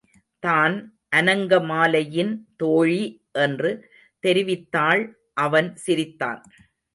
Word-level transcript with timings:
தான் 0.43 0.75
அநங்கமாலையின் 1.15 2.33
தோழி 2.57 3.03
என்று 3.39 3.71
தெரிவித்தாள் 4.23 5.03
அவன் 5.33 5.69
சிரித்தான். 5.75 6.41